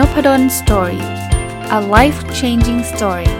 [0.00, 1.04] Nopadol Story
[1.78, 3.30] a life changing story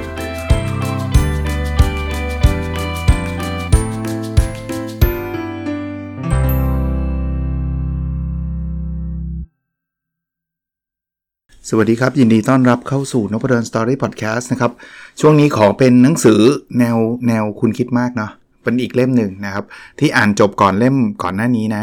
[11.68, 14.72] สวัสดีครับ ยินดีต้อนรับเข้าสู่นพดล Story พอดแคสต์นะครับ
[15.20, 16.40] ช่วงนี้ขอเป็นหนังสือ
[16.78, 16.96] แนว
[17.28, 18.30] แนวคนคิดมากเนาะ
[18.62, 19.64] เป็นอีกเล่มหนึ่งนะครับ
[19.98, 21.82] ที่อ่านจบก่อนเล่มก่อนหน้านี้นะ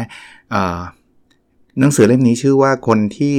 [1.80, 3.36] หนังสือเล่มนี้ชื่อว่าคนที่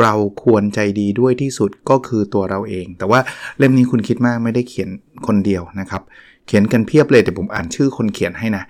[0.00, 3.20] เราควรใจดีด้วยที่สุดก็คือตัวเราเอง แต่ว่า
[3.58, 4.88] เล่มนี้คุณคิดมากไม่ได้เขียน
[5.26, 6.02] คนเดียวนะครับ
[6.46, 8.64] เขียนกันเพียบเลยแต่ผมอ่านชื่อคนเขียนให้นะ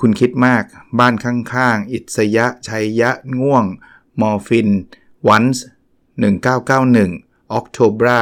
[0.00, 0.62] คุณคิดมาก
[0.98, 3.64] บ้านข้างๆ อิสยะ ชัยยะ ง่วง
[4.20, 4.68] มอร์ฟิน
[5.28, 5.64] วันส์
[6.38, 8.20] 1991 ออกโทบรา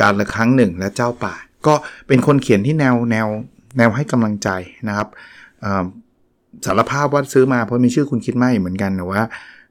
[0.00, 1.34] การละครั้งหนึ่งและเจ้าป่า
[1.66, 1.74] ก็
[2.06, 3.28] เป็นคนเขียนที่แนวแนว
[3.76, 4.48] แนวให้กำลังใจ
[4.88, 5.08] นะครับ
[6.66, 9.22] สารภาพว่าซื้อมาเพราะมีชื่อคุณคิดไม่เหมือนกันแต่ว่า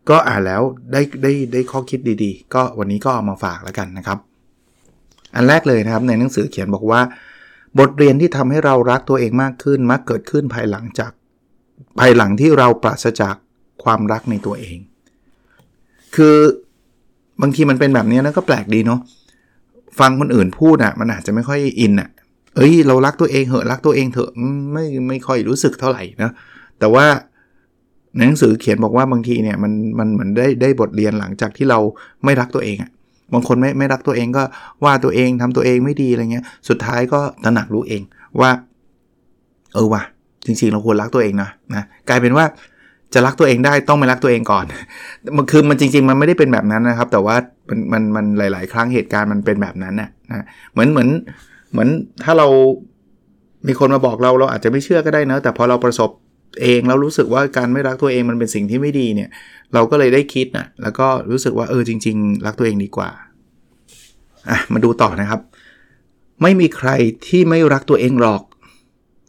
[0.09, 4.17] ก็อ่านแล้วได้ได้ได้ข้อคิดดีๆ ก็วันนี้ก็เอามาฝากแล้วกันนะครับ
[5.35, 7.01] อันแรกเลยนะครับในหนังสือเขียนบอกว่า
[7.79, 11.11] บทเรียนที่ทำให้เรารักตัวเองมากขึ้นมักเกิดขึ้นภายหลังจาก
[11.99, 13.35] ภายหลังที่เราปราศจาก
[13.83, 14.77] ความรักในตัวเอง
[16.15, 16.37] คือ
[17.41, 18.99] บางทีมันเป็นแบบนี้นะก็แปลกดีเนาะ
[19.99, 22.09] ฟังคนอื่นพูดอะ่ะมันอาจจะไม่ค่อยอินอะ่ะ
[22.55, 24.31] เอ้ย เรารักตัวเองเหอะรักตัวเองเถอะ
[24.73, 26.31] ไม่ไม่ค่อยรู้สึกเท่าไหร่นะ
[26.79, 27.05] แต่ว่า
[28.15, 31.79] ในหนังสือเขียนบอกว่าบางทีเนี่ยมันมันเหมือนได้ได้บทเรียนหลังจากที่เรา
[32.25, 32.91] ไม่รักตัวเองอะ่ะ
[33.33, 34.43] บางคนไม่ไม่รักตัวเองก็
[34.85, 38.01] ว่าตัวเองทำตัวเองไม่ดีอะไรเงี้ย สุดท้ายก็ตระหนักรู้เอง
[38.41, 38.51] ว่า
[39.73, 40.03] เออว่ะ
[40.45, 42.45] จริงๆเราควรรักตัวเองนะนะกลายเป็นว่า
[43.13, 44.65] จะรักตัวเองได้ต้องไม่รักตัวเองก่อน
[45.37, 47.35] มันคือมันจริง ๆ มันไม่ได้เป็นแบบนั้นนะครับ แต่ว่า
[47.69, 51.09] มันมันมันหลาย ๆ ครั้งเหตุการณ์มันเป็นแบบนั้นนะนะเหมือนเหมือน
[51.71, 51.89] เหมือน
[52.23, 52.47] ถ้าเรา
[53.67, 56.09] มีคนมาบอกเราเราอาจจะไม่เชื่อก็ได้นะแต่พอเราประสบ
[56.61, 59.29] เองแล้วรู้สึกว่าการไม่รักตัวเองมันเป็นสิ่งที่ไม่ดีเนี่ย
[59.73, 63.09] เราก็เลยได้คิดนะแล้วก็รู้สึกว่าเออจริง ๆ รักตัวเองดีกว่า
[64.49, 65.41] อะมาดูต่อนะครับ
[66.41, 66.89] ไม่มีใคร
[67.27, 68.43] ที่ไม่รักตัวเองหรอก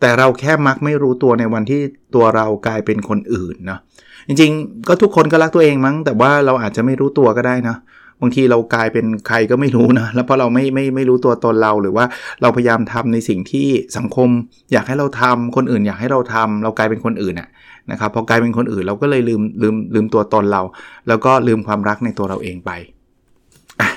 [0.01, 1.81] แต่เราแค่มักไม่รู้ตัวในวันที่
[2.15, 3.81] ตัวเรากลายเป็นคนอื่นเนาะ
[4.29, 7.77] จริง ๆ ก็ทุกคนก็รักตัวเองมั้ง แต่ว่าเราอาจจะไม่รู้ตัวก็ได้นะ
[8.25, 12.05] บางทีเรากลายเป็นใครก็ไม่รู้นะ แล้วพอเราไม่ไม่ไม่รู้ตัวตนเราหรือว่า
[12.43, 14.29] เราพยายามทำในสิ่งที่สังคม
[14.73, 17.49] อยากให้เราทำคนอื่นอยากให้เราทำเรากลายเป็นคนอื่นอะ
[17.91, 20.63] นะครับพอกลายเป็นคนอื่นเราก็เลยลืมลืมลืมตัวตนเรา
[21.09, 22.71] แล้วก็ลืมความรักในตัวเราเองไป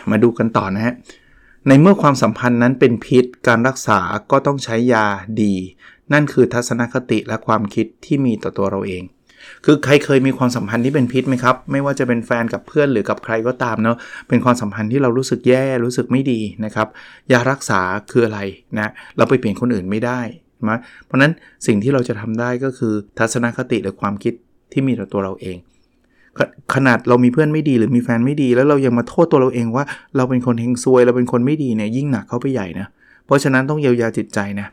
[0.09, 0.93] มาดูกันต่อนะฮะ
[1.67, 3.99] ในเมื่อความสัมพันธ์นั้นเป็นพิษการรักษา
[4.31, 5.05] ก็ต้องใช้ยา
[5.41, 5.53] ดี
[6.13, 9.03] นั่นคือทัศนคติและความคิดที่มีต่อตัวเราเอง
[9.65, 13.97] คือใครเคยมีความสัมพันธ์ที่เป็นพิษไหมครับ ไม่ว่าจะเป็นแฟนกับเพื่อนหรือกับใครก็ตามเนาะ
[14.27, 16.87] เป็นความสัมพันธ์ที่เรารู้สึกแย่รู้สึกไม่ดีนะครับ
[17.31, 17.81] ยารักษา
[18.11, 18.39] คืออะไร
[18.79, 20.21] นะเราไปเปลี่ยนคนอื่นไม่ได้
[20.69, 21.31] นะเพราะนั้น
[21.67, 24.33] สิ่งที่เราจะทำได้ก็คือทัศนคติหรือความคิด
[24.71, 25.57] ที่มีต่อตัวเราเอง
[26.73, 29.83] ขนาดเรามีเพื่อนไม่ดีหรือมีแฟนไม่ดี แล้วเรายังมาโทษตัวเราเองว่า
[30.15, 32.87] เราเป็นคนเฮงซวยเราเป็นคนไม่ดีเนี่ยยิ่งหนักเข้าไปใหญ่นะ
[33.25, 34.67] เพราะฉะนั้นต้องเยียวยาจิตใจนะ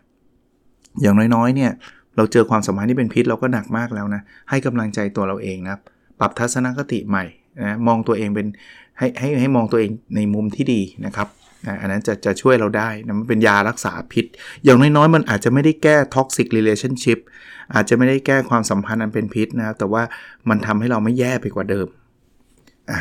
[1.03, 1.71] อย่างน้อยๆเนี่ย
[2.17, 5.77] เราเจอความสัมพันธ์ที่เป็นพิษเราก็หนักมากแล้วนะ ให้กำลังใจตัวเราเองนะ
[6.21, 7.25] ปรับทัศนคติใหม่
[7.63, 8.47] นะมองตัวเองเป็น
[8.99, 11.29] ให้ให้ให้มองตัวเองในมุมที่ดีนะครับ
[11.81, 14.25] อันนั้นจะจะช่วยเราได้นะมันเป็นยารักษาพิษ
[14.65, 17.19] อย่างน้อยๆ มันอาจจะไม่ได้แก้ toxic relationship
[17.75, 20.03] อาจจะไม่ได้แก้ความสัมพันธ์อันเป็นพิษนะครับ แต่ว่า
[20.49, 21.87] มันทำให้เราไม่แย่ไปกว่าเดิม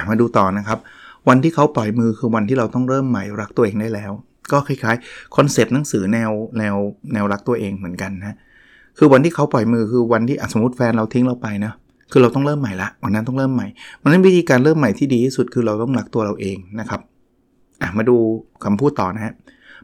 [0.10, 0.80] มาดูต่อนะครับ
[1.28, 4.12] วันที่เขาปล่อยมือคือวันที่เราต้องเริ่มใหม่รักตัวเองได้แล้ว
[4.52, 6.76] ก็คล้ายๆ คอนเซปต์หนังสือแนวแนว
[7.14, 8.38] แนวรักตัวเองเหมือนกันนะ
[8.98, 11.74] คือวันที่เขาปล่อยมือคือวันที่สมมติแฟนเราทิ้งเราไปนะ
[12.12, 13.68] คือเราต้องเริ่มใหม่ละวันนั้นต้องเริ่มใหม่
[14.02, 17.02] วันนั้นวิธีการเริ่มใหม่ที่ดีที่สุดคือเราต้องรักตัวเราเองนะครับ
[17.82, 18.18] อะมาดู
[18.64, 19.34] คำพูดต่อนะฮะ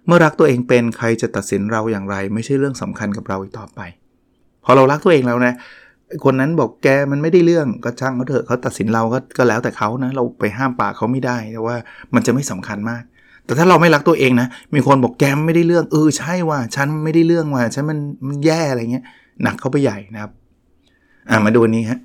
[0.05, 3.79] เมื่อรักตัวเองเป็นใครจะตัดสินเราอย่างไร ไม่ใช่เรื่องสำคัญกับเราอีกต่อไป
[4.65, 5.53] พอเรารักตัวเองแล้วนะ
[6.25, 11.75] คนนั้นบอกแกมันไม่ได้เรื่องก็ช่างเขาเถอะเขาตัดสินเราก็ก็แล้วแต่เขานะเราไปห้ามปากเขาไม่ได้แต่ว่า
[12.13, 13.03] มันจะไม่สำคัญมาก
[13.49, 19.05] แต่ถ้าเราไม่รักตัวเองนะ มีคนบอกแกมไม่ได้เรื่องเออใช่ว่า ฉันไม่ได้เรื่องว่าฉันมันมันแย่อะไรเงี้ย
[19.43, 20.31] หนักเข้าไปใหญ่นะครับ
[21.29, 21.99] อ่ามาดูนี้ฮะ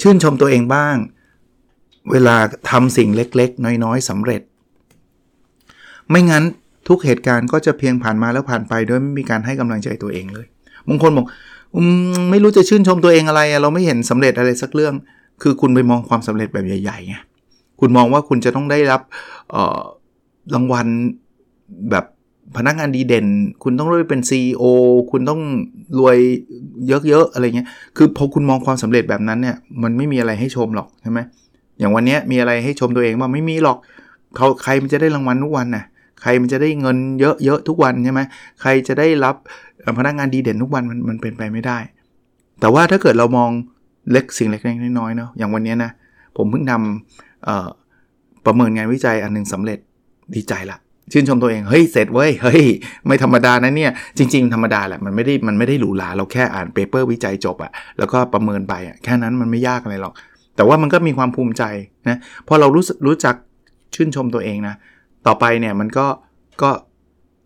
[0.00, 0.96] ชื่นชมตัวเองบ้าง
[2.10, 2.36] เวลา
[2.70, 4.42] ทำสิ่งเล็กๆ น้อยๆสำเร็จ
[6.10, 6.44] ไม่งั้น
[6.88, 10.46] ทุกเหตุการณ์ก็จะเพียงผ่านมาแล้วผ่านไปโดยไม่มีการให้กำลังใจตัวเองเลย
[10.88, 11.26] บางคนบอก
[12.30, 14.94] ไม่รู้จะชื่นชมตัวเองอะไรอะเราไม่เห็นสำเร็จอะไรสักเรื่อง
[15.42, 17.14] คือคุณไปมองความสำเร็จแบบใหญ่ๆไง
[17.80, 19.00] คุณมองว่าคุณจะต้องได้รับ
[20.54, 20.86] รางวัล
[21.90, 22.04] แบบ
[22.56, 23.26] พนักงานดีเด่น
[23.62, 24.64] คุณต้องได้เป็น CEO
[25.10, 25.40] คุณต้อง
[25.98, 26.18] รวย
[27.08, 31.20] เยอะๆอะไรเงี้ย คือพอคุณมองความสำเร็จแบบนั้นเนี่ย มันไม่มีอะไรให้ชมหรอกใช่ไหม
[31.78, 33.78] อย่างวันนี้มีอะไรให้ชมตัวเองว่าไม่มีหรอก
[34.36, 35.84] เขาใครมันจะได้รางวัลทุกวันนะ่ะ
[36.22, 38.20] ใครมันจะได้เงินเยอะๆทุกวันใช่ไหม
[38.60, 39.34] ใครจะได้รับ
[39.98, 41.78] พนักงานดีเด่นทุกวันมันมันเป็นไปไม่ได้
[42.60, 43.50] แต่ว่าถ้าเกิดเรามอง
[44.10, 45.90] เล็กสิ่งเล็กๆน้อยๆเนาะอย่างวันนี้นะ
[46.36, 49.78] ผมเพิ่งทำประเมินงานวิจัยอันนึงสำเร็จ
[50.36, 50.78] ดีใจละ
[51.12, 52.62] ชื่นชมตัวเองเฮ้ยเสร็จเว้ยเฮ้ย
[53.06, 60.14] ไม่ธรรมดานะเนี่ยจริง ๆ ธรรมดาแหละมันไม่ได้มันไม่ได้หรูหราเราแค่อ่านเปเปอร์วิจัยจบอะแล้วก็ประเมินไปอะแค่นั้นมันไม่ยากอะไรหรอก
[60.56, 61.62] แต่ว่ามันก็มีความภูมิใจ
[62.08, 62.18] นะ
[62.48, 63.34] พอเรารู้รู้จัก
[63.94, 64.74] ชื่นชมตัวเองนะ
[65.26, 66.06] ต่อไปเนี่ยมันก็
[66.62, 66.70] ก็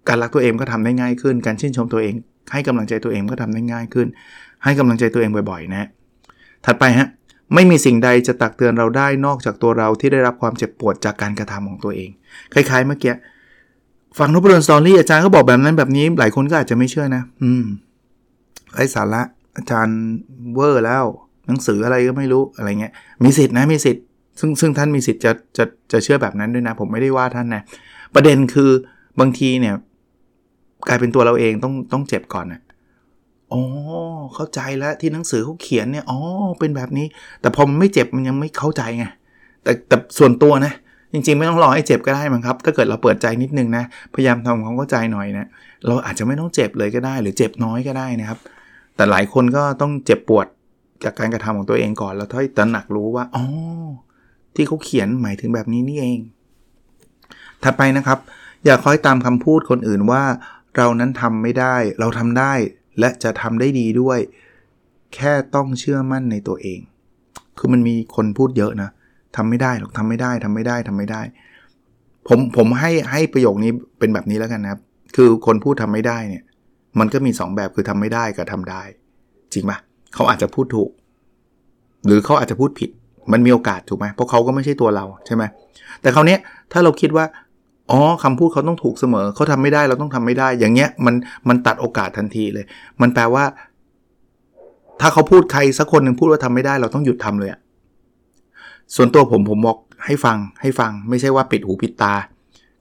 [0.08, 2.14] การรักตัวเองก็ทำได้ง่ายขึ้น การชื่นชมตัวเอง
[2.52, 4.06] ให้กำลังใจตัวเองก็ทำได้ง่ายขึ้น
[4.64, 5.88] ให้กำลังใจตัวเองบ่อยๆนะ
[6.66, 7.08] ถัดไปฮะ
[7.54, 12.10] ไม่มีสิ่งใดจะตักเตือนเราได้นอกจากตัวเราที่ได้รับความเจ็บปวดจากการกระทำของตัวเอง
[12.52, 13.14] คล้ายๆเมื่อกี้
[14.18, 17.64] ฟังนพดลสตอรี่อาจารย์ก็บอกแบบนั้นแบบนี้ หลายคนก็อาจจะไม่เชื่อนะ อืม
[18.72, 19.22] ไร้สาระ
[19.56, 19.98] อาจารย์
[20.54, 21.04] เวอร์แล้ว
[21.46, 22.92] หนังสืออะไรก็ไม่รู้อะไรเงี้ย
[23.24, 24.04] มีสิทธินะมีสิทธิ์
[24.40, 27.62] ซึ่งซึ่งท่านมีสิทธิ์จะจะจะเชื่อแบบนั้นด้วยนะ ผมไม่ได้ว่าท่านนะ
[28.14, 28.70] ประเด็นคือ
[29.20, 29.74] บางทีเนี่ย
[30.88, 32.60] กลายเป็นตัวเราเองต้องต้องเจ็บก่อนนะ
[33.52, 33.62] อ๋อ
[34.34, 36.18] เข้าใจแล้วที่หนังสือเขาเขียนเนี่ยอ๋อ
[36.58, 37.06] เป็นแบบนี้
[37.40, 39.04] แต่พอมันไม่เจ็บมันยังไม่เข้าใจไง
[39.62, 40.72] แต่แต่ส่วนตัวนะ
[41.12, 43.84] จริงๆ ไม่ต้องรอให้เจ็บก็ได้มั้งครับ ถ้าเกิดเราเปิดใจนิดนึงนะ
[44.14, 45.46] พยายามทำความเข้าใจหน่อยนะ
[45.86, 48.38] เราอาจจะไม่ต้องเจ็บเลยก็ได้ หรือเจ็บน้อยก็ได้นะครับ
[48.96, 50.46] แต่หลายคนก็ต้องเจ็บปวด
[51.04, 53.44] จากการกระทำของตัวเองก่อน แล้วถ้อยตระหนักรู้ว่าอ๋อ
[54.54, 56.18] ที่เขาเขียนหมายถึงแบบนี้นี่เอง
[57.62, 58.18] ถัดไปนะครับ
[58.64, 60.22] อย่าคอยตามคำพูดคนอื่นว่า
[60.76, 62.52] เรานั้นทำไม่ได้ เราทำได้
[62.98, 64.18] และจะทำได้ดีด้วย
[65.14, 66.80] แค่ต้องเชื่อมั่นในตัวเอง
[67.58, 68.90] คือมันมีคนพูดเยอะนะ
[69.36, 71.22] ทำไม่ได้หรอกทำไม่ได้ทำไม่ได้ทำไม่ได้
[72.28, 74.80] ผมผมให้ให้ประโยคนี้เป็นแบบนี้แล้วกันนะครับ
[75.16, 76.44] คือคนพูดทำไม่ได้เนี่ย
[76.98, 78.82] มันก็มี 2 แบบคือทำไม่ได้กับทำได้
[79.52, 79.78] จริงปะ
[80.14, 80.90] เขาอาจจะพูดถูก
[82.06, 82.90] หรือเขาอาจจะพูดผิด
[83.32, 85.42] มันมีโอกาสถูกไหมเพราะเขาก็ไม่ใช่ตัวเราใช่ไหม
[86.00, 86.36] แต่คราวนี้
[86.72, 87.24] ถ้าเราคิดว่า
[87.90, 91.14] อ๋อคำพูดเขาต้องถูกเสมอ เขาทำไม่ได้เราต้องทำไม่ได้ อย่างเงี้ยมัน
[91.48, 92.64] มันตัดโอกาสทันทีเลย
[93.00, 93.44] มันแปลว่า
[95.00, 97.60] ถ้าเขาพูดใครสักคนหนึ่งพูดว่าทำไม่ได้ เราต้องหยุดทำเลยอะ
[98.94, 102.14] ส่วนตัวผมผมบอกให้ฟังให้ฟัง ไม่ใช่ว่าปิดหูปิดตา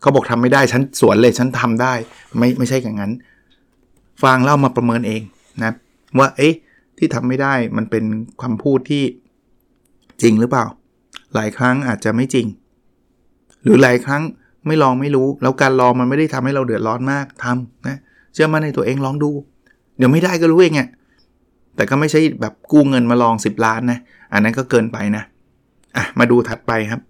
[0.01, 1.93] เขาบอกทำไม่ได้ฉันสวนเลยฉันทำได้
[2.37, 3.11] ไม่ไม่ใช่อย่างนั้น
[4.23, 5.21] ฟังเล่ามาประเมินเอง
[5.63, 5.73] นะ
[6.19, 6.53] ว่าเอ๊ะ
[6.97, 8.03] ที่ทำไม่ได้มันเป็น
[8.43, 9.03] คำพูดที่
[10.21, 10.65] จริงหรือเปล่า
[11.35, 12.47] หลายครั้งอาจจะไม่จริง
[13.63, 14.21] หรือหลายครั้ง
[14.67, 17.97] ไม่ลองไม่รู้ แล้วการลองมันไม่ได้ทำให้เราเดือดร้อนมากทำนะ
[18.33, 19.31] เชื่อมั่นในตัวเองลองดู
[19.97, 20.89] เดี๋ยวไม่ได้ก็รู้เองอะ
[21.75, 23.99] แต่ก็ไม่ใช่แบบกู้เงินมาลอง 10 ล้านนะ
[24.33, 25.23] อันนั้นก็เกินไปนะ
[25.97, 27.01] อะมาดูถัดไปครับ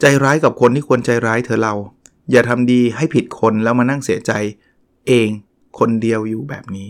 [0.00, 1.74] ใจร้ายกับคนที่ควรใจร้ายเถอะเรา
[2.30, 4.32] อย่าทำดีให้ผิดคนแล้วมานั่งเสียใจ
[5.08, 5.28] เอง
[5.78, 6.88] คนเดียวอยู่แบบนี้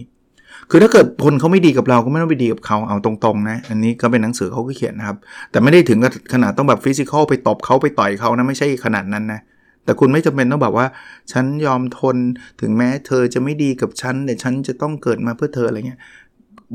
[0.71, 5.17] คือถ้าเกิดคนเขาไม่ดีกับเราก็ไม่ต้องไปดีกับเขาเอาตรงๆนะ อันนี้ก็เป็นหนังสือเขาก็เขียนนะครับ
[5.51, 5.99] แต่ไม่ได้ถึง
[6.33, 9.41] ขนาดต้องแบบ physical ไปตบเขาไปต่อยเขานะไม่ใช่ขนาดนั้นนะ
[9.85, 10.87] แต่คุณไม่จำเป็นต้องแบบว่า
[11.33, 12.17] ฉันยอมทน
[12.61, 16.01] ถึงแม้เธอจะไม่ดีกับฉันแต่ฉันจะต้องเกิดมาเพื่อเธออะไรเงี้ย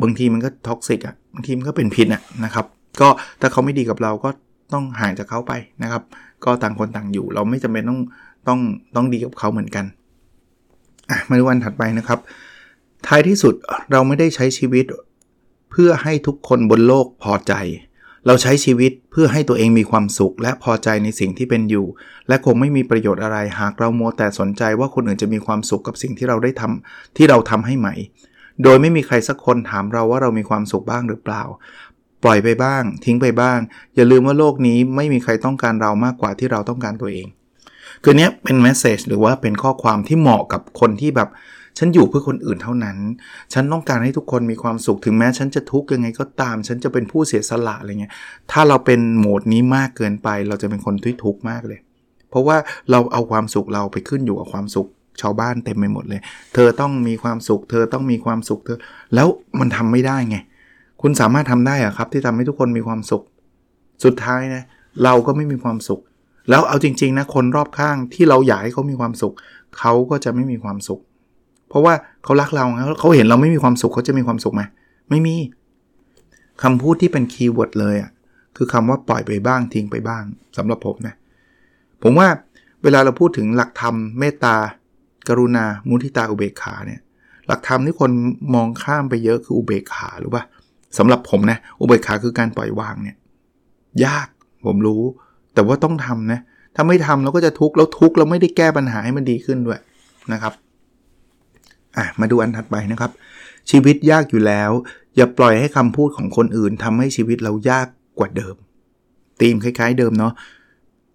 [0.01, 2.65] บางทีมันก็ toxic อะบางทีมันก็เป็นพิษอะนะครับ
[3.01, 3.07] ก็
[3.41, 4.29] ถ้าเขาไม่ดีกับเราก็
[4.73, 5.53] ต้องห่างจากเขาไป
[5.83, 6.03] นะครับ
[6.45, 7.99] ก็ต่างคนต่างอยู่ เราไม่จำเป็นต้อง
[8.47, 8.59] ต้อง
[8.95, 9.85] ต้องดีกับเขาเหมือนกัน
[11.09, 12.19] อะมาดูวันถัดไปนะครับ
[13.07, 13.53] ท้ายที่สุด
[13.91, 14.85] เราไม่ได้ใช้ชีวิต
[15.71, 17.53] เพื่อให้ทุกคนบนโลกพอใจ
[18.25, 21.85] เราใช้ชีวิตเพื่อให้ตัวเองมีความสุข และพอใจในสิ่งที่เป็นอยู่
[22.27, 27.89] และคงไม่มีประโยชน์อะไรหากเราโมแต่สนใจว่าคนอื่นจะมีความสุขกับสิ่งที่เราได้ทำที่เราทำให้ใหม
[28.63, 31.43] โดยไม่มีใครสักคนถามเราว่าเรามีความสุขบ้างหรือเปล่า
[32.23, 33.59] ปล่อยไปบ้าง ทิ้งไปบ้าง
[33.95, 37.27] อย่าลืมว่าโลกนี้ไม่มีใครต้องการเรามากกว่าที่เราต้องการตัวเอง
[38.03, 41.29] คือเนี้ยเป็นแมสเซจหรือว่าเป็นข้อความที่เหมาะกับคนที่แบบ
[41.79, 42.97] ฉันอยู่เพื่อคนอื่นเท่านั้น
[43.53, 48.13] ฉันต้องการให้ทุกคนมีความสุขถึงแม้ ฉันจะทุกข์ยังไงก็ตาม ฉันจะเป็นผู้เสียสละอะไรเงี้ย
[48.51, 51.79] ถ้าเราเป็นโหมดนี้มากเกินไป เราจะเป็นคนที่ทุกข์มากเลย
[52.29, 52.57] เพราะว่า
[52.91, 54.87] เราเอาความสุขเราไปขึ้นอยู่กับความสุข
[55.21, 56.21] ชาวบ้านเต็มไปหมดเลย
[56.53, 58.77] เธอต้องมีความสุข เธอต้องมีความสุขเธอ
[59.15, 59.27] แล้ว
[59.59, 60.37] มันทำไม่ได้ไง
[61.01, 63.23] คุณสามารถทำได้อะครับ ที่ทำให้ทุกคนมีความสุข
[64.03, 64.63] สุดท้ายนะ
[65.03, 66.01] เราก็ไม่มีความสุข
[66.49, 69.33] แล้วเอาจริง ๆ นะ คนรอบข้างที่เราอยากให้เขามีความสุข
[69.79, 70.99] เขาก็จะไม่มีความสุข
[71.69, 72.65] เพราะว่าเขารักเรา
[72.99, 74.61] เขาเห็นเราไม่มีความสุขเขาจะมีความสุขไหม
[75.09, 75.35] ไม่มี
[76.63, 78.11] คำพูดที่เป็นคีย์เวิร์ดเลยอะ
[78.57, 80.23] คือคำว่าปล่อยไปบ้างทิ้งไปบ้าง
[80.57, 81.15] สำหรับผมนะ
[82.03, 82.27] ผมว่า
[82.83, 84.55] เวลาเราพูดถึงหลักธรรมเมตตา
[85.27, 87.01] กรุณา มุทิตาอุเบกขาเนี่ย
[87.47, 88.11] หลักธรรมที่คน
[88.53, 90.41] มองข้ามไปเยอะคืออุเบกขาหรือว่า
[90.97, 93.15] สำหรับผมนะอุเบกขาคือการปล่อยวางเนี่ย
[94.05, 94.27] ยาก
[94.65, 95.01] ผมรู้
[95.53, 96.39] แต่ว่าต้องทำนะ
[96.75, 99.79] ถ้าไม่ทำเราก็จะทุกข์แล้วทุกข์เราไม่ได้แก้ปัญหาให้มันดีขึ้นด้วย
[100.33, 100.53] นะครับ
[101.99, 103.11] อะมาดูอันถัดไปนะครับ
[103.69, 104.71] ชีวิตยากอยู่แล้ว
[105.15, 107.87] อย่าปล่อยให้คำพูดของคนอื่นทำให้ชีวิตเรายาก
[108.19, 108.55] กว่าเดิม
[109.41, 110.33] ตีมคล้าย ๆ เดิมเนาะ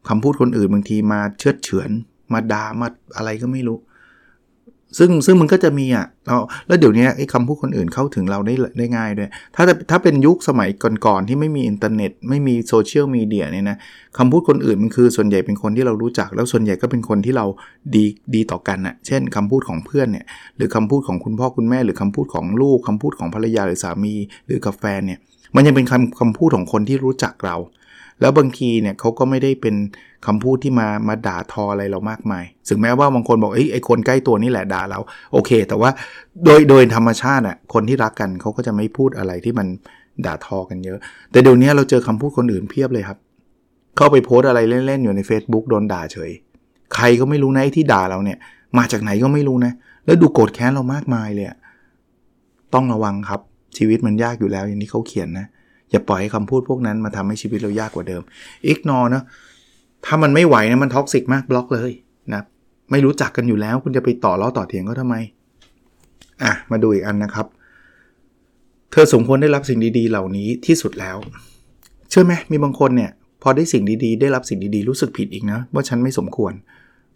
[0.09, 1.91] คำพูดคนอื่นบางทีมาเชือดเฉือน
[2.33, 3.79] มาด่ามาอะไรก็ไม่รู้
[4.99, 10.69] ซึ่งซึ่งมันก็จะมีอะแล้วแล้วเดี๋ยวนี้ไอ้คำพูดคนอื่นเข้าถึงเราได้ได้ง่ายด้วย ถ้าถ้าเป็นยุคสมัย
[11.07, 13.77] ก่อนๆที่ไม่มีอินเทอร์เน็ต ไม่มีโซเชียลมีเดียเนี่ยนะ
[14.19, 17.47] คำพูดคนอื่นมันคือส่วนใหญ่เป็นคนที่เรารู้จัก แล้วส่วนใหญ่ก็เป็นคนที่เรา
[17.95, 20.25] ดีดีต่อกันอะเช่นคำพูดของเพื่อนเนี่ย
[20.57, 24.15] หรือคำพูดของคุณพ่อคุณแม่ หรือคำพูดของลูกคำพูดของภรรยาหรือสามี
[24.47, 25.19] หรือกับแฟนเนี่ย
[25.57, 27.57] มันยังเป็นคำคำพูดของคนที่รู้จักเรา
[28.21, 29.75] แล้วบางทีเนี่ยเขาก็ไม่ได้เป็น
[30.27, 35.01] คำพูดที่มามาด่าทออะไรเรามากมายถึงแม้ว่าบางคนบอกไอ้ไอคนใกล้ตัวนี่แหละด่าเรา
[35.33, 35.91] โอเค แต่ว่า
[36.45, 39.67] โดยโดยธรรมชาติอะคนที่รักกันเขาก็จะไม่พูดอะไรที่มัน
[40.27, 40.99] ด่าทอกันเยอะ
[41.31, 43.19] แต่เดี๋ยวนี้เราเจอคำพูดคนอื่นเพียบเลยครับ
[43.97, 46.31] เข้าไปโพสอะไรเล่นๆอยู่ใน Facebook โดนด่าเฉย
[46.95, 48.39] ใครก็ไม่รู้นะไอ้ที่ด่าเราเนี่ย
[48.79, 49.73] มาจากไหนก็ไม่รู้นะ
[50.07, 51.47] แล้วดูโกรธแค้นเรามากมายเลย
[52.75, 53.41] ต้องระวังครับ
[53.77, 55.47] ชีวิตมันยากอยู่แล้วอย่างที่เขาเขียนนะ
[55.91, 58.23] อย่าปล่อยให้คำพูดพวกนั้นมาทำให้ชีวิตเรายากกว่าเดิม
[58.67, 59.23] ignore นะ
[60.07, 61.91] ถ้ามันไม่ไหวนะมัน toxic มากบล็อกเลย
[62.35, 62.43] นะ
[62.91, 65.17] ไม่รู้จักกันอยู่แล้ว คุณจะไปต่อล้อต่อเถียงก็ทำไม
[66.43, 67.47] อะมาดูอีกอันนะครับ
[68.93, 71.17] เธอสมควรได้รับสิ่งดีๆ เหล่านี้ที่สุดแล้ว
[72.11, 73.11] เชื่อไหมมีบางคนเนี่ย
[73.43, 76.53] พอได้สิ่งดีๆ ได้รับสิ่งดีๆ รู้สึกผิดอีกนะ ว่าฉันไม่สมควร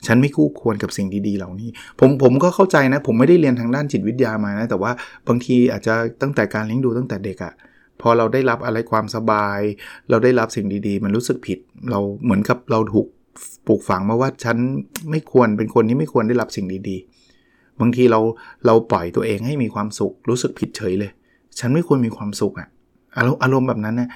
[0.07, 1.69] ฉันไม่คู่ควรกับสิ่งดีๆ เหล่านี้
[2.01, 4.93] ผมผมก็เข้าใจนะ ผมไม่ได้เรียนทางด้านจิตวิทยามานะ แต่ว่า
[5.29, 7.53] บางทีอาจจะตั้งแต่การเลี้ยงดูตั้งแต่เด็กอะ
[8.01, 9.61] พอเราได้รับอะไรความสบาย
[10.11, 11.59] เราได้รับสิ่งดีๆ มันรู้สึกผิด
[11.91, 13.07] เราเหมือนกับเราถูก
[13.67, 14.57] ปลูกฝังมาว่าฉัน
[15.11, 18.21] ไม่ควรเป็นคนที่ไม่ควรได้รับสิ่งดีๆ บางทีเรา
[18.67, 21.11] เราปล่อยตัวเองให้มีความสุข รู้สึกผิดเฉยเลย
[21.59, 22.69] ฉันไม่ควรมีความสุขอะ
[23.17, 24.09] อารมณ์อารมณ์แบบนั้นนะ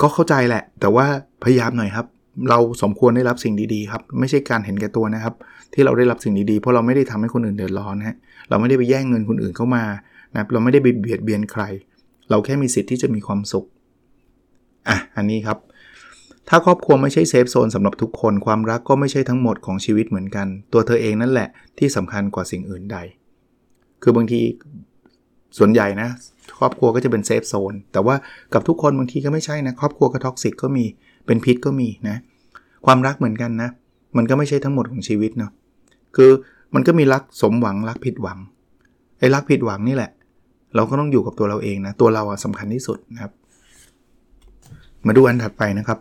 [0.00, 1.06] ก็เข้าใจแหละ แต่ว่า
[1.44, 2.06] พยายามหน่อยครับ
[2.50, 5.34] เราสมควรได้รับสิ่งดีๆครับ ไม่ใช่การเห็นแก่ตัวนะครับ
[5.74, 8.16] ที่เราได้รับสิ่งดีๆ เพราะเราไม่ได้ทำให้คนอื่นเดือดร้อนนะ
[8.50, 9.84] เราไม่ได้ไปแย่งเงินคนอื่นเข้ามา
[10.34, 11.62] นะเราไม่ได้ไปเบียดเบียนใคร
[12.30, 13.66] เราแค่มีสิทธิ์ที่จะมีความสุข
[14.88, 15.58] อะ อันนี้ครับ
[16.48, 22.98] ถ้าครอบครัวไม่ใช่เซฟโซนสำหรับทุกคน ความรักก็ไม่ใช่ทั้งหมดของชีวิตเหมือนกัน ตัวเธอเองนั่นแหละที่สำคัญกว่าสิ่งอื่นใด
[24.02, 24.40] คือบางที
[25.58, 26.08] ส่วนใหญ่นะ
[26.58, 28.16] ครอบครัวก็จะเป็น safe zone แต่ว่า
[28.52, 30.84] กับทุกคนบางทีก็ไม่ใช่นะ ครอบครัวก็ toxic ก็มี
[31.26, 32.16] เป็นพิษก็มีนะ
[32.86, 33.70] ความรักเหมือนกันนะ
[34.16, 35.50] มันก็ไม่ใช่ทั้งหมดของชีวิตเนาะ
[36.16, 36.30] คือ
[36.74, 38.38] มันก็มีรักสมหวังรักผิดหวัง
[39.18, 40.10] ไอ้รักผิดหวังนี่แหละ
[40.76, 43.32] เราก็ต้องอยู่กับตัวเราเองนะ ตัวเราสำคัญที่สุดนะครับ
[45.06, 45.98] มาดูอันถัดไปนะครับ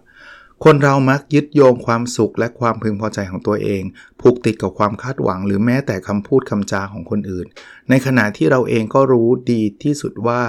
[0.64, 3.82] คนเรามักยึดโยงความสุขและความพึงพอใจของตัวเอง
[4.22, 7.46] ผูกติดกับความคาดหวัง หรือแม้แต่คำพูดคำจาของคนอื่น
[7.90, 10.40] ในขณะที่เราเองก็รู้ดีที่สุดว่า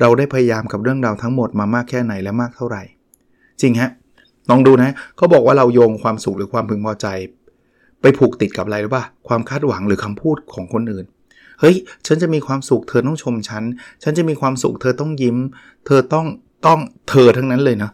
[0.00, 2.82] เราได้พยายามกับเรื่องราวทั้งหมดมามากแค่ไหนและมากเท่าไหร่
[3.60, 3.90] จริงฮะ
[4.50, 7.06] ลองดูนะเขาบอกว่าเราโยงความสุขหรือความพึงพอใจ
[8.00, 11.06] ไปผูกติดกับอะไรหรือเปล่าความคาดหวังหรือคำพูดของคนอื่น
[11.60, 11.74] เฮ้ย
[12.06, 13.64] ฉันจะมีความสุขเธอต้องชมฉัน
[14.02, 15.36] ฉันจะมีความสุขเธอต้องยิ้ม
[15.86, 16.26] เธอต้อง
[16.66, 17.90] ต้องเธอทั้งนั้นเลยนะ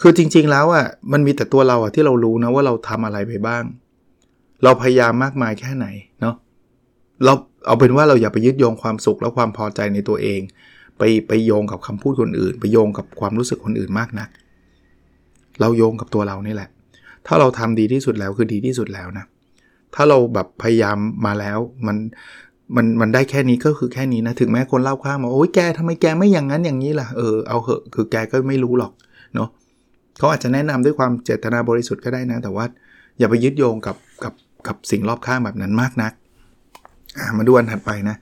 [0.00, 3.64] คือจริง ๆ แล้วอะมันมีแต่ตัวเราอะที่เรารู้นะว่าเราทำอะไรไปบ้าง
[4.64, 5.86] เราพยายามมากมายแค่ไหน
[6.20, 6.34] เนาะ
[7.24, 7.32] เรา
[7.66, 10.40] เอาเป็นว่าเราอย่าไปยึดโยงความสุขและความพอใจในตัวเอง
[10.98, 14.28] ไปไปโยงกับคำพูดคนอื่น ไปโยงกับความรู้สึกคนอื่นมากนะัก
[15.60, 16.68] เราโยงกับตัวเรานี่แหละ
[17.26, 19.24] ถ้าเราทำดีที่สุดแล้วคือดีที่สุดแล้วนะ
[19.94, 21.96] ถ้าเราแบบพยายามมาแล้วมัน
[22.76, 28.92] มันมันได้แค่นี้ก็คือแค่นี้นะ ถึงแม้คนเล่าข้างมาโอ้ยแกทำไมแกไม่อย่างนั้นอย่างนี้ล่ะเออเอาเหอะคือแกก็ไม่รู้หรอก
[29.34, 29.48] เนาะ
[30.18, 32.64] เขาอาจจะแนะนำด้วยความเจตนาบริสุทธิ์ก็ได้นะ แต่ว่า
[33.18, 34.34] อย่าไปยึดโยงกับกับ
[34.66, 36.12] กับสิ่งรอบข้างแบบนั้นมากนัก
[37.36, 38.16] มาดูอันถัดไปนะ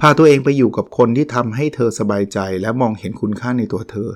[0.00, 4.08] พาตัวเองไปอยู่กับคนที่ทำให้เธอสบายใจ และมองเห็นคุณค่าในตัวเธอ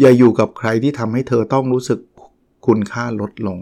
[0.00, 1.98] อย่าอยู่กับใครที่ทำให้เธอต้องรู้สึก
[2.66, 3.58] คุณค่าลดลง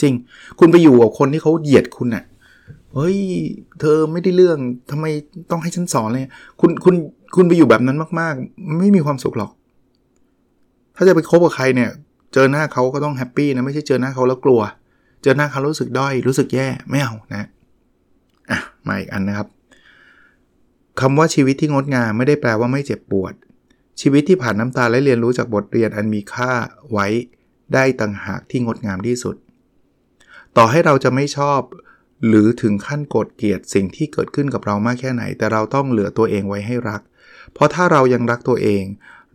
[0.00, 0.14] จริง
[0.58, 2.24] คุณไปอยู่กับคนที่เขาเหยียดคุณอะ่ะ
[2.94, 3.16] เฮ้ย
[3.80, 4.58] เธอไม่ได้เรื่อง
[4.90, 5.06] ทำไม
[5.50, 6.22] ต้องให้ฉันสอนเลย
[6.60, 6.94] คุณคุณ
[7.36, 9.50] คุณไปอยู่แบบนั้นมากๆ ไม่มีความสุขหรอก
[10.96, 11.90] ถ้าจะไปคบกับใครเนี่ย
[12.34, 14.60] เจอหน้าเขาก็ต้อง happy นะ ไม่ใช่เจอหน้าเขาแล้วกลัว
[15.22, 17.48] เจอหน้าเขารู้สึกด้อย รู้สึกแย่ไม่เอานะ
[18.50, 19.48] อะมาอีกอันนะครับ
[21.00, 23.34] คำว่าชีวิตที่งดงามไม่ได้แปลว่าไม่เจ็บปวด
[24.00, 26.52] ชีวิตที่ผ่านน้ำตาและเรียนรู้จากบทเรียนอันมีค่า
[26.92, 27.06] ไว้
[27.74, 29.36] ได้ต่างหากที่งดงามที่สุด
[30.56, 31.60] ต่อให้เราจะไม่ชอบ
[32.26, 37.00] หรือถึงขั้นโกรธเกลียดสิ่งที่เกิดขึ้นกับเรามากแค่ไหน แต่เราต้องเหลือตัวเองไว้ให้รัก
[37.54, 38.84] เพราะถ้าเรายังรักตัวเอง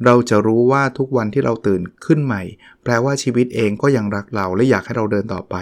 [0.06, 2.42] เราจะรู้ว่าทุกวันที่เราตื่นขึ้นใหม่
[2.84, 5.56] แปลว่าชีวิตเองก็ยังรักเราและอยากให้เราเดินต่อไป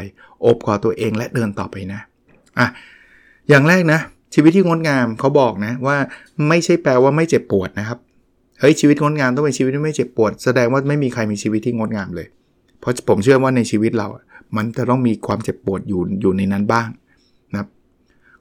[0.46, 2.02] อบกอดตัวเองและเดินต่อไปนะ
[2.60, 2.68] อะ
[3.50, 4.00] อย่างแรกนะ
[4.34, 5.98] ชีวิตที่งดงามเขาบอกนะว่า
[6.48, 8.00] ไม่ใช่แปลว่าไม่เจ็บปวดนะครับ
[8.60, 12.28] เฮ้ยชีวิตงดงามต้องเป็นชีวิตที่ไม่เจ็บปวด แสดงว่าไม่มีใครมีชีวิตที่งดงามเลย
[12.80, 14.08] เพราะผมเชื่อว่าในชีวิตเรา
[14.56, 16.88] มันจะต้องมีความเจ็บปวดอยู่อยู่ในนั้นบ้าง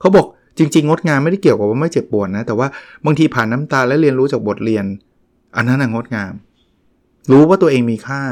[0.00, 0.26] เขาบอก
[0.59, 2.69] จริง ๆ งดงามไม่ได้เกี่ยวกับว่าไม่เจ็บปวดนะ แต่ว่า
[3.04, 4.85] บางทีผ่านน้ำตาและเรียนรู้จากบทเรียน
[5.57, 6.33] อันนั้นงดงาม
[7.30, 8.23] รู้ว่าตัวเองมีค่า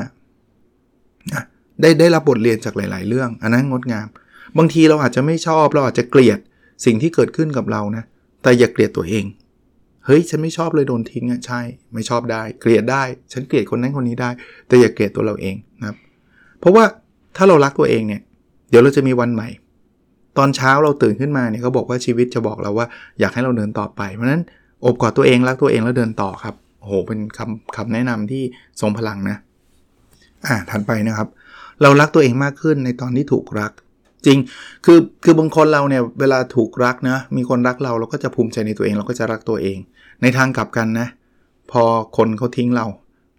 [1.80, 4.06] ได้ได้รับบทเรียนจากหลาย ๆ เรื่อง อันนั้นงดงาม
[4.58, 6.38] บางทีเราอาจจะไม่ชอบเราอาจจะเกลียด
[6.84, 8.04] สิ่งที่เกิดขึ้นกับเรานะ
[8.42, 9.24] แต่อย่าเกลียดตัวเอง
[10.06, 11.60] เฮ้ย ฉันไม่ชอบเลยโดนทิ้งอะใช่
[11.94, 14.30] ไม่ชอบได้ เกลียดได้ ฉันเกลียดคนนั้นคนนี้ได้
[14.68, 15.96] แต่อย่าเกลียดตัวเราเองนะครับ
[16.60, 16.84] เพราะว่า
[17.36, 18.22] ถ้าเรารักตัวเองเนี่ย
[18.70, 19.48] เดี๋ยวเราจะมีวันใหม่
[20.38, 22.86] ตอนเช้าเราตื่นขึ้นมาเนี่ยเขาบอกว่าชีวิตจะบอกเราว่า
[23.20, 24.42] อยากให้เราเดินต่อไป เพราะนั้น
[24.84, 28.42] อบกอดตัวเองรักตัวเองแล้วเดินต่อครับโอ้โหเป็นคำคำแนะนำที่
[28.80, 29.36] ทรงพลังนะ
[30.46, 31.28] อ่าถัดไปนะครับ
[31.82, 33.72] เรารักตัวเองมากขึ้นในตอนที่ถูกรัก
[34.26, 34.38] จริง
[34.84, 39.78] คือคือบางคนเราเนี่ยเวลาถูกรักนะมีคนรักเราเราก็จะภูมิใจในตัวเองเราก็จะรักตัวเอง
[40.22, 41.06] ในทางกลับกันนะ
[41.72, 41.82] พอ
[42.16, 42.86] คนเขาทิ้งเรา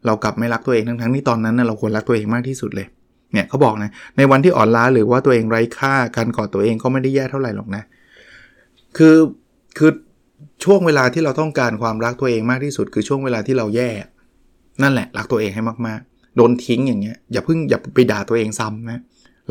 [0.06, 2.88] เรากลับไม่รักตัวเองทั้งทั้งที่ตอนนั้นนะเราควรรักตัวเองมากที่สุดเลย
[3.34, 7.84] เนี่ยเขาบอกนะในวันที่อ่อนล้าหรือว่าตัวเองไร้ค่าการกอดตัวเองก็ไม่ได้แย่เท่าไหร่หรอกนะ
[8.98, 9.16] คือ
[9.78, 9.92] คือ
[10.64, 13.90] ช่วงเวลาที่เราต้องการความรักตัวเองมากที่สุด คือช่วงเวลาที่เราแย่
[14.82, 19.02] นั่นแหละ รักตัวเองให้มากๆ โดนทิ้งอย่างเงี้ยอย่าเพิ่งอย่าไปด่าตัวเองซ้ำนะ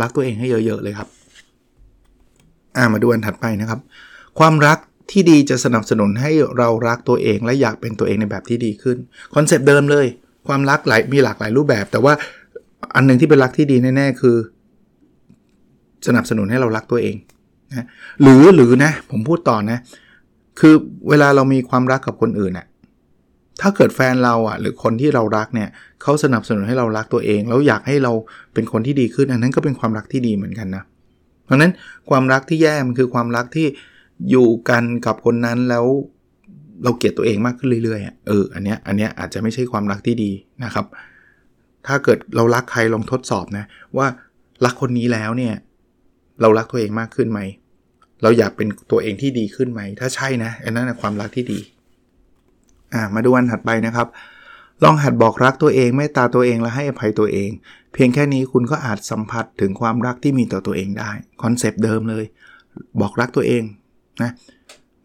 [0.01, 1.09] รักตัวเองให้เยอะๆเลยครับ
[2.77, 3.81] อ่ามาดูอันถัดไปนะครับ
[4.39, 4.79] ความรัก
[5.11, 8.97] ที่ดีจะสนับสนุนให้เรารักตัวเองและอยากเป็นตัวเองในแบบที่ดีขึ้น
[9.35, 10.07] คอนเซปต์เดิมเลย
[10.49, 12.13] ความรักหลายมีหลากหลายรูปแบบ แต่ว่า
[12.95, 14.37] อันหนึ่งที่เป็นรักที่ดีแน่ๆคือ
[16.07, 17.17] สนับสนุนให้เรารักตัวเอง
[17.71, 17.87] นะ
[18.23, 19.79] หรือหรือนะ ผมพูดต่อนะ
[20.61, 20.75] คือ
[21.09, 22.67] เวลาเรามีความรักกับคนอื่นอะ
[23.61, 25.69] ถ้าเกิดแฟนเราอะหรือคนที่เรารักเนี่ย
[26.03, 28.13] เขาสนับสนุนให้เรารักตัวเอง แล้วอยากให้เรา
[28.55, 30.85] เป็นคนที่ดีขึ้นอันนั้นก็เป็นความรักที่ดีเหมือนกันนะ
[31.45, 31.73] เพราะนั้น
[32.11, 33.67] ความรักที่แย่มันคือความรักที่
[34.31, 35.85] อยู่กันกับคนนั้นแล้ว
[36.85, 40.31] เราเกลียดตัวเองมากขึ้นเรื่อยๆเอออันเนี้ยอันเนี้ยอาจจะไม่ใช่ความรักที่ดี
[40.65, 40.87] นะครับ
[41.89, 43.65] ถ้าเกิดเรารักใครลองทดสอบนะ
[43.97, 44.07] ว่า
[44.65, 45.55] รักคนนี้แล้วเนี่ย
[46.41, 47.41] เรารักตัวเองมากขึ้นไหม
[48.23, 51.61] เราอยากเป็นตัวเองที่ดีขึ้นไหม ถ้าใช่นะอันนั้นนะความรักที่ดี
[52.95, 54.07] อ่ามาดูวันถัดไปนะครับ
[54.85, 57.51] ลองหัดบอกรักตัวเองเมตตาตัวเองและให้อภัยตัวเอง
[57.93, 61.11] เพียงแค่นี้คุณก็อาจสัมผัสถึงความรักที่มีต่อตัวเองได้
[61.43, 62.25] concept เดิมเลย
[63.01, 63.63] บอกรักตัวเอง
[64.23, 64.31] นะ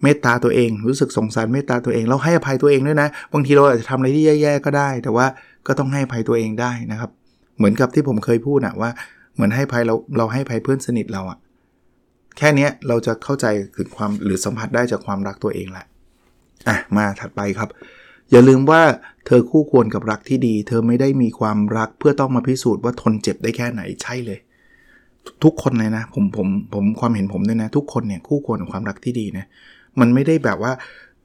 [0.03, 5.25] เมตตาตัวเองรู้สึกสงสารเมตตาตัวเองแล้วให้อภัยตัวเองด้วยนะ บางทีเราอาจจะทำอะไรที่แย่ๆก็ได้ แต่ว่า
[5.67, 7.11] ก็ต้องให้ภัยตัวเองได้นะครับ
[7.57, 8.89] เหมือนกับที่ผมเคยพูดนะว่า
[9.33, 11.37] เหมือนให้ภัยเราเราให้ภัยเพื่อนสนิทเราอะ
[12.37, 15.85] แค่นี้เราจะเข้าใจถึงความหรือสัมผัสได้จากความรักตัวเองแหละ
[16.67, 17.69] อะมาถัดไปครับ
[18.31, 18.81] อย่าลืมว่า
[19.25, 24.39] เธอคู่ควรกับรักที่ดี เธอไม่ได้มีความรักเพื่อต้องมาพิสูจน์ว่าทนเจ็บได้แค่ไหนใช่เลย
[25.43, 29.45] ทุกคนเลยนะผมผมผมความเห็นผมด้วยนะ ทุกคนเนี่ยคู่ควรกับความรักที่ดีนะ
[29.99, 30.71] มันไม่ได้แบบว่า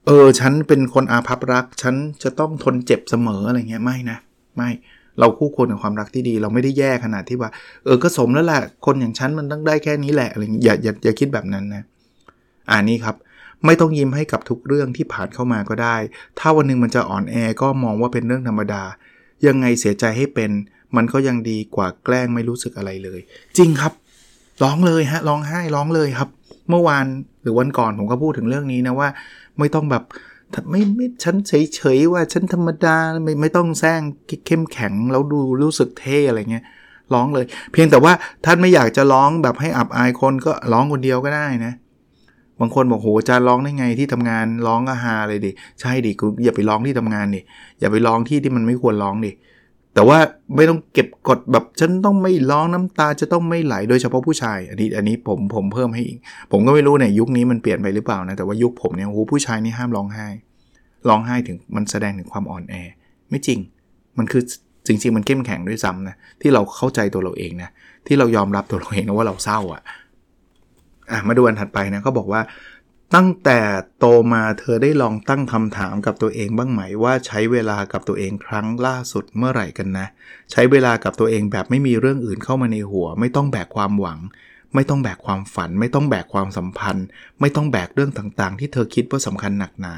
[0.07, 4.19] เออฉันเป็นคนอาภัพรัก ฉันจะต้องทนเจ็บเสมออะไรเงี้ยไม่นะ
[4.59, 4.71] ไม่
[5.21, 7.51] เราคู่ควรกับความรักที่ดี เราไม่ได้แย่ขนาดที่ว่า
[7.85, 11.83] เออก็สมแล้วแหละคนอย่างฉันมันต้องได้แค่นี้แหละอะไรอย่าอย่าอย่าคิดแบบนั้นนะ
[12.71, 13.17] อ่านี่ครับ
[13.67, 15.97] ไม่ต้องยิ้มให้กับทุกเรื่องที่ผ่านเข้ามาก็ได้
[16.39, 18.83] ถ้าวันนึงมันจะอ่อนแอก็มองว่าเป็นเรื่องธรรมดา
[19.47, 20.51] ยังไงเสียใจให้เป็น
[20.97, 23.21] มันก็ยังดีกว่าแกล้งไม่รู้สึกอะไรเลย
[23.59, 23.93] จริงครับ
[24.63, 26.29] ร้องเลยฮะ ร้องไห้ ร้องเลยครับ
[26.71, 27.05] เมื่อวาน
[27.43, 29.09] หรือวันก่อนผมก็พูดถึงเรื่องนี้นะว่า
[29.59, 30.05] ไม่ต้องแบบ
[30.71, 34.01] ไม่ไม่ฉันเฉยๆว่าฉันธรรมดาไม่ไม่ต้องแซง
[34.47, 36.65] เข้มแข็งแล้วดูรู้สึกเท่อะไรเงี้ย
[37.15, 38.13] ร้องเลย เพียงแต่ว่า
[38.45, 41.73] ท่านไม่อยากจะร้องแบบให้อับอายคนก็ร้องคนเดียวก็ได้นะ
[42.61, 47.41] บางคนบอกโหอาจารย์ร้องได้ไงที่ทำงานร้องก็ฮาเลยดิใช่ดิกูอย่าไปร้องที่ทำงานดิ
[47.81, 49.33] อย่าไปร้องที่ที่มันไม่ควรร้องดิ
[49.99, 50.19] แต่ว่า
[50.57, 56.19] ไม่ต้องเก็บกดแบบฉันต้องไม่ร้องน้ำตาจะต้องไม่ไหลโดยเฉพาะผู้ชาย อันนี้อันนี้ผมผมเพิ่มให้อีก
[56.53, 60.27] ผมก็ไม่รู้เนี่ยยุคนี้มันเปลี่ยนไปหรือเปล่านะแต่ว่ายุคผมเนี่ยโหผู้ชายนี่ห้ามร้องไห้
[61.09, 62.75] ร้องไห้ถึงมันแสดงถึงความอ่อนแอ
[63.31, 63.59] ไม่จริง
[64.19, 64.43] มันคือ
[64.87, 67.71] จริงๆมันเข้มแข็งด้วยซ้ำนะที่เราเข้าใจตัวเราเองนะ
[68.07, 69.83] ที่เรายอมรับตัวเราเองนะว่าเราเศร้าอะ่ะ
[71.11, 72.41] อะมาดูอันถัดไปนะเขาบอกว่า
[73.15, 73.61] ตั้งแต่
[73.99, 80.07] โตมาเธอได้ลองตั้งคำถามกับตัวเองบ้างไหมว่าใช้เวลากับตัวเองครั้งล่าสุดเมื่อไหร่กันนะ
[80.51, 84.19] ใช้เวลากับตัวเองแบบไม่มีเรื่องอื่นเข้ามาในหัว ไม่ต้องแบกความหวัง
[84.75, 87.07] ไม่ต้องแบกความฝัน ไม่ต้องแบกความสัมพันธ์
[87.41, 89.95] ไม่ต้องแบกเรื่องต่างๆ ที่เธอคิดว่าสำคัญหนักหนา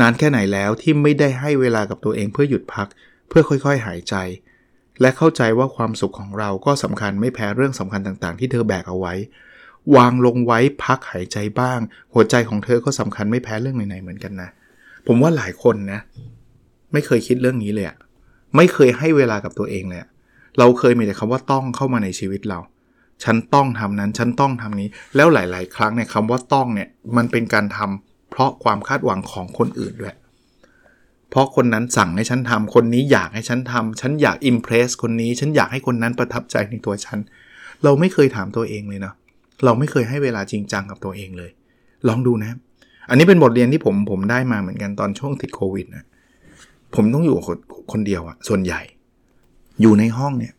[0.00, 2.88] นานแค่ไหนแล้วที่ไม่ได้ให้เวลากับตัวเองเพื่อหยุดพัก
[3.28, 4.14] เพื่อค่อยๆหายใจ
[5.00, 9.14] และเข้าใจว่าความสุขของเราก็สำคัญไม่แพ้เรื่องสำคัญต่างๆ ที่เธอแบกเอาไว้
[9.96, 11.78] วางลงไว้พักหายใจบ้าง
[12.14, 14.48] หัวใจของเธอก็สำคัญไม่แพ้เรื่องไหนๆเหมือนกันนะ
[15.06, 16.00] ผมว่าหลายคนนะ
[16.92, 17.96] ไม่เคยคิดเรื่องนี้เลยอะ
[18.56, 20.00] ไม่เคยให้เวลากับตัวเองเลย
[20.58, 22.58] เราเคยมีแต่คำว่าต้องเข้ามาในชีวิตเรา
[23.24, 30.14] ฉันต้องทำนั้น ฉันต้องทำนี้ แล้วหลาย ๆ ครั้งเนี่ยคำว่าต้องเนี่ยมันเป็นการทำเพราะความคาดหวังของคนอื่นด้วย
[31.30, 37.18] เพราะคนนั้นสั่งให้ฉันทำคนนี้อยากให้ฉันทำฉันอยากอิมเพรสคนนี้ ฉันอยากให้คนนั้นประทับใจในตัวฉัน
[37.84, 39.14] เราไม่เคยถามตัวเองเลยเนาะ
[39.64, 41.50] เราไม่เคยให้เวลาจริงจังกับตัวเองเลย
[42.08, 42.50] ลองดูนะ
[43.08, 46.04] อันนี้เป็นบทเรียนที่ผมผมได้มาเหมือนกันตอนช่วงติดโควิดนะ
[46.94, 47.58] ผมต้องอยู่คน
[47.92, 48.80] คนเดียวอะส่วนใหญ่
[49.82, 50.54] อยู่ในห้องเนี่ย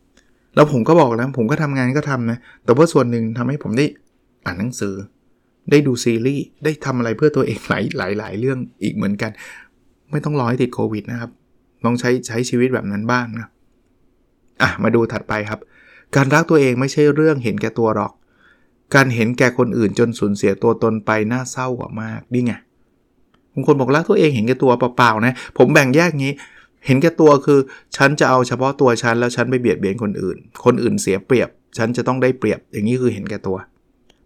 [0.55, 3.85] แล้วผมก็บอกแล้วผมก็ทำงานก็ทำนะ แต่ว่าส่วนหนึ่งทำให้ผมได้
[4.45, 4.93] อ่านหนังสือ
[5.71, 9.31] ได้ดูซีรีส์ได้ทำอะไรเพื่อตัวเองหลายหลายหลายเรื่องอีกเหมือนกัน
[10.11, 11.31] ไม่ต้องรอให้ติดโควิดนะครับ
[11.85, 13.47] ลองใช้ใช้ชีวิตแบบนั้นบ้างนะ
[14.61, 15.59] อะมาดูถัดไปครับ
[16.15, 18.11] การรักตัวเองไม่ใช่เรื่องเห็นแก่ตัวหรอก
[18.95, 22.53] การเห็นแก่คนอื่นจนสูญเสียตัวตนไปน่าเศร้ากว่ามากนี่ไง
[23.53, 26.33] บางคนบอกรักตัวเองเห็นแก่ตัวเปล่าๆนะ ผมแบ่งแยกงี้
[26.85, 27.59] เห็นแก่ตัวคือ
[27.97, 33.57] ฉันจะเอาเฉพาะตัวฉันแล้วฉันไปเบียดเบียนคนอื่น คนอื่นเสียเปรียบ ฉันจะต้องได้เปรียบ อย่างนี้คือเห็นแก่ตัว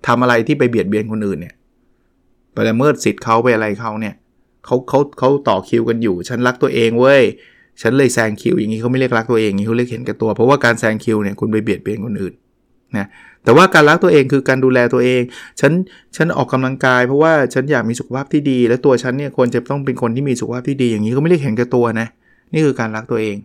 [0.08, 1.56] ทำอะไรที่ไปเบียดเบียนคนอื่นเนี่ย
[2.54, 4.16] ไปละเมิดสิทธิ์เขาไปอะไรเขาเนี่ย
[4.66, 7.24] เขาเขาเขาต่อคิวกันอยู่ ฉันรักตัวเองเว้ย
[7.82, 12.34] ฉันเลยแซงคิวอย่างนี้เขาไม่เรียกรักตัวเองอย่างนี้เขาเรียกเห็นแก่ตัว เพราะว่าการแซงคิวเนี่ยคุณไปเบียดเบียนคนอื่น
[12.98, 13.08] นะ
[13.48, 15.22] แต่ว่าการรักตัวเองคือการดูแลตัวเอง
[15.60, 15.72] ฉัน
[16.16, 22.08] ฉันออกกำลังกาย เพราะว่าฉันอยากมีสุขภาพที่ดี และตัวฉันเนี่ยควรจะต้องเป็นคนที่มีสุขภาพที่ดีอย่างนี้ก็ไม่เรียกเห็นแก่ตัวนะ
[22.54, 23.36] นี่คือการรักตัวเอง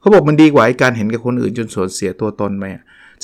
[0.00, 2.64] เขาบอกมันดีกว่าการเห็นแก่คนอื่นจนสูญเสียตัวตนไป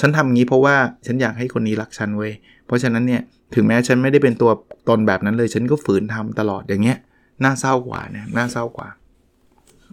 [0.00, 2.32] ฉันทำงี้เพราะว่าฉันอยากให้คนนี้รักฉันเว้ย
[2.66, 3.22] เพราะฉะนั้นเนี่ย
[3.54, 4.50] ถึงแม้ฉันไม่ได้เป็นตัว
[4.88, 6.98] ตนแบบนั้นเลย ฉันก็ฝืนทำตลอดอย่างเงี้ย
[7.44, 8.88] น่าเศร้ากว่านะ น่าเศร้ากว่า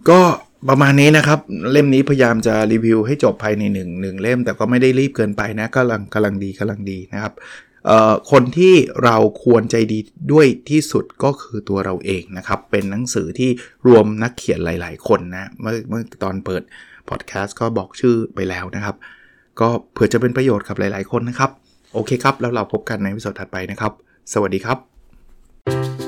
[0.08, 0.20] ก็
[0.68, 1.38] ประมาณนี้นะครับ
[1.72, 7.34] เล่มนี้พยายามจะรีวิวให้จบภายในหนึ่งหนึ่งเล่ม แต่ก็ไม่ได้รีบเกินไปนะกำลังกำลังดีกำลังดีนะครับ
[8.30, 9.98] คนที่เราควรใจดี
[10.32, 13.50] ด้วยที่สุดก็คือตัวเราเองนะครับ เป็นหนังสือที่
[13.86, 16.62] รวมนักเขียนหลาย ๆ คนนะเมื่อเมื่อตอนเปิด
[17.08, 18.96] พอดแคสต์ก็บอกชื่อไปแล้วนะครับ
[19.60, 21.50] ก็เผื่อจะเป็นประโยชน์กับหลาย ๆ คนนะครับ
[21.94, 23.92] โอเคครับ แล้วเราพบกันในวิดีโอถัดไปนะครับ
[24.32, 26.07] สวัสดีครับ